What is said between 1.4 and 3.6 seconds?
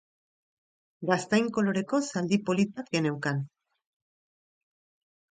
koloreko zaldi poli bat geneukan.